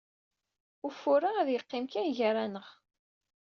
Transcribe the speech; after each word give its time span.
Ufur-a 0.87 1.31
ad 1.41 1.47
yeqqim 1.51 1.85
kan 1.91 2.07
gar-aneɣ. 2.17 2.67